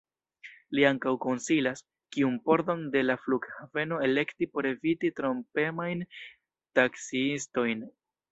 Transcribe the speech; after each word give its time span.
Li 0.77 0.85
ankaŭ 0.89 1.11
konsilas, 1.25 1.83
kiun 2.15 2.39
pordon 2.47 2.81
de 2.95 3.03
la 3.05 3.17
flughaveno 3.27 3.99
elekti 4.07 4.49
por 4.55 4.69
eviti 4.71 5.13
trompemajn 5.21 6.03
taksiistojn. 6.81 7.85